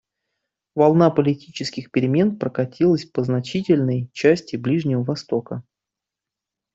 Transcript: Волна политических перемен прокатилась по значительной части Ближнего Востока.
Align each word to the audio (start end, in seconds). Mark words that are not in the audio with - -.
Волна 0.73 1.11
политических 1.11 1.91
перемен 1.91 2.39
прокатилась 2.39 3.05
по 3.05 3.23
значительной 3.23 4.09
части 4.13 4.55
Ближнего 4.55 5.03
Востока. 5.03 5.61